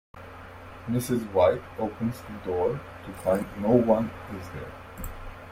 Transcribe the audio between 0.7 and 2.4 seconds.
Mrs. White opens the